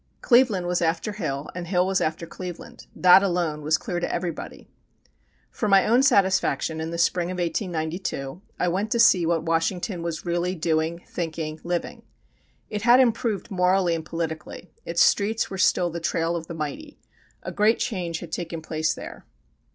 [0.21, 4.67] Cleveland was after Hill and Hill was after Cleveland; that alone was clear to everybody.
[5.51, 10.01] For my own satisfaction, in the spring of 1892, I went to see what Washington
[10.01, 12.01] was really doing, thinking, living.
[12.67, 16.97] It had improved morally and politically, its streets were still the trail of the mighty.
[17.43, 19.27] A great change had taken place there.